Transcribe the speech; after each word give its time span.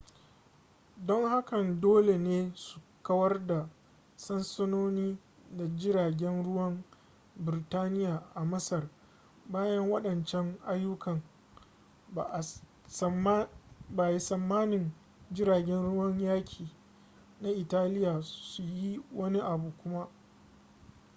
don 1.07 1.29
hakan 1.29 1.81
dole 1.81 2.17
ne 2.17 2.51
su 2.55 2.79
kawar 3.03 3.47
da 3.47 3.69
sansanoni 4.15 5.17
da 5.57 5.65
jiragen 5.75 6.43
ruwan 6.43 6.83
birtaniya 7.35 8.23
a 8.35 8.45
masar 8.45 8.89
bayan 9.45 9.89
waɗancan 9.89 10.57
ayyukan 10.65 11.21
ba 13.97 14.11
a 14.13 14.17
tsammanin 14.17 14.91
jiragen 15.31 15.81
ruwan 15.81 16.19
yaƙi 16.19 16.71
na 17.41 17.49
italiya 17.49 18.21
su 18.21 18.63
yi 18.63 19.01
wani 19.13 19.39
abu 19.41 19.71
kuma 19.77 20.07